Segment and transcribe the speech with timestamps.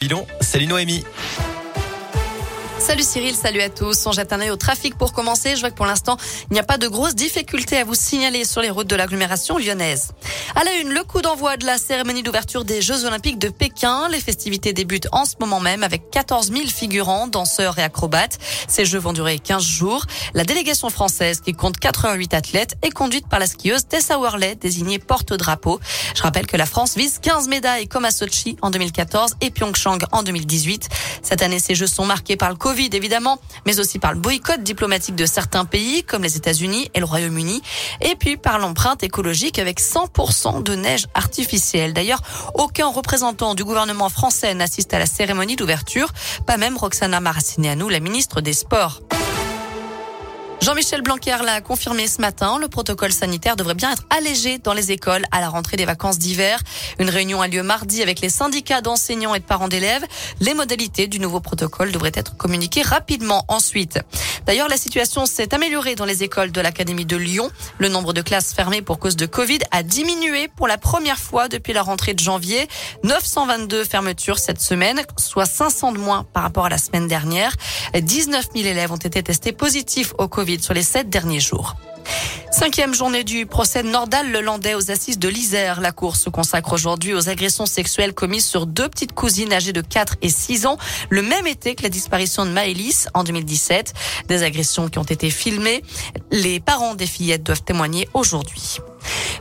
[0.00, 1.04] Bilon, salut Noémie.
[2.80, 4.06] Salut Cyril, salut à tous.
[4.06, 5.54] On jette un œil au trafic pour commencer.
[5.54, 6.16] Je vois que pour l'instant,
[6.50, 9.58] il n'y a pas de grosses difficultés à vous signaler sur les routes de l'agglomération
[9.58, 10.12] lyonnaise.
[10.56, 14.08] À la une, le coup d'envoi de la cérémonie d'ouverture des Jeux Olympiques de Pékin.
[14.08, 18.38] Les festivités débutent en ce moment même avec 14 000 figurants, danseurs et acrobates.
[18.66, 20.06] Ces Jeux vont durer 15 jours.
[20.32, 24.98] La délégation française, qui compte 88 athlètes, est conduite par la skieuse Tessa Worley, désignée
[24.98, 25.80] porte-drapeau.
[26.16, 29.98] Je rappelle que la France vise 15 médailles comme à Sochi en 2014 et Pyeongchang
[30.12, 30.88] en 2018.
[31.22, 34.62] Cette année, ces Jeux sont marqués par le Covid, évidemment, mais aussi par le boycott
[34.62, 37.62] diplomatique de certains pays, comme les États-Unis et le Royaume-Uni,
[38.00, 41.94] et puis par l'empreinte écologique avec 100% de neige artificielle.
[41.94, 42.22] D'ailleurs,
[42.54, 46.12] aucun représentant du gouvernement français n'assiste à la cérémonie d'ouverture,
[46.46, 49.00] pas même Roxana Maracineanu, la ministre des Sports.
[50.70, 52.56] Jean-Michel Blanquer l'a confirmé ce matin.
[52.60, 56.16] Le protocole sanitaire devrait bien être allégé dans les écoles à la rentrée des vacances
[56.16, 56.60] d'hiver.
[57.00, 60.04] Une réunion a lieu mardi avec les syndicats d'enseignants et de parents d'élèves.
[60.38, 63.98] Les modalités du nouveau protocole devraient être communiquées rapidement ensuite.
[64.50, 67.52] D'ailleurs, la situation s'est améliorée dans les écoles de l'Académie de Lyon.
[67.78, 71.46] Le nombre de classes fermées pour cause de Covid a diminué pour la première fois
[71.46, 72.66] depuis la rentrée de janvier.
[73.04, 77.54] 922 fermetures cette semaine, soit 500 de moins par rapport à la semaine dernière.
[77.94, 81.76] 19 000 élèves ont été testés positifs au Covid sur les sept derniers jours.
[82.50, 85.80] Cinquième journée du procès Nordal Lelandais aux assises de l'Isère.
[85.80, 89.80] La cour se consacre aujourd'hui aux agressions sexuelles commises sur deux petites cousines âgées de
[89.80, 90.76] 4 et 6 ans,
[91.10, 93.94] le même été que la disparition de Maëlys en 2017.
[94.26, 95.82] Des agressions qui ont été filmées.
[96.32, 98.80] Les parents des fillettes doivent témoigner aujourd'hui.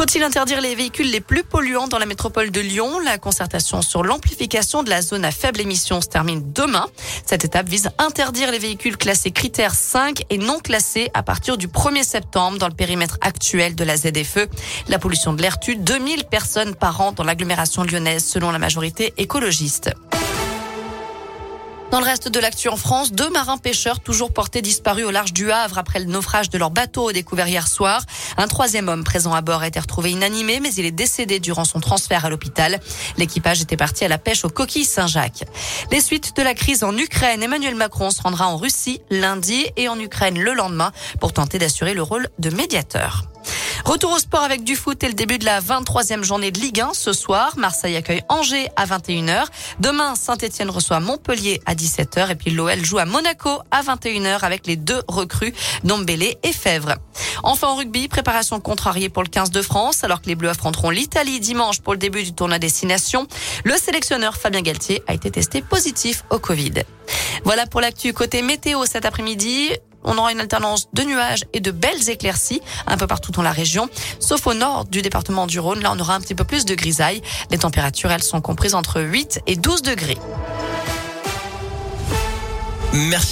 [0.00, 3.00] Faut-il interdire les véhicules les plus polluants dans la métropole de Lyon?
[3.00, 6.86] La concertation sur l'amplification de la zone à faible émission se termine demain.
[7.26, 11.58] Cette étape vise à interdire les véhicules classés critères 5 et non classés à partir
[11.58, 14.48] du 1er septembre dans le périmètre actuel de la ZFE.
[14.88, 19.12] La pollution de l'air tue 2000 personnes par an dans l'agglomération lyonnaise selon la majorité
[19.18, 19.90] écologiste.
[21.90, 25.32] Dans le reste de l'actu en France, deux marins pêcheurs toujours portés disparus au large
[25.32, 28.02] du Havre après le naufrage de leur bateau découvert hier soir.
[28.36, 31.64] Un troisième homme présent à bord a été retrouvé inanimé, mais il est décédé durant
[31.64, 32.78] son transfert à l'hôpital.
[33.16, 35.42] L'équipage était parti à la pêche aux coquilles Saint-Jacques.
[35.90, 39.88] Les suites de la crise en Ukraine, Emmanuel Macron se rendra en Russie lundi et
[39.88, 43.24] en Ukraine le lendemain pour tenter d'assurer le rôle de médiateur.
[43.84, 46.80] Retour au sport avec du foot et le début de la 23e journée de Ligue
[46.80, 47.54] 1 ce soir.
[47.56, 49.46] Marseille accueille Angers à 21h.
[49.80, 54.66] Demain, Saint-Etienne reçoit Montpellier à 17h et puis l'OL joue à Monaco à 21h avec
[54.66, 56.94] les deux recrues Dombélé et Fèvre.
[57.42, 60.90] Enfin en rugby, préparation contrariée pour le 15 de France alors que les Bleus affronteront
[60.90, 63.26] l'Italie dimanche pour le début du tournoi destination.
[63.64, 66.74] Le sélectionneur Fabien Galtier a été testé positif au Covid.
[67.44, 69.70] Voilà pour l'actu côté météo cet après-midi.
[70.04, 73.52] On aura une alternance de nuages et de belles éclaircies un peu partout dans la
[73.52, 73.88] région,
[74.18, 75.80] sauf au nord du département du Rhône.
[75.80, 77.22] Là, on aura un petit peu plus de grisaille.
[77.50, 80.18] Les températures, elles sont comprises entre 8 et 12 degrés.
[82.92, 83.28] Merci.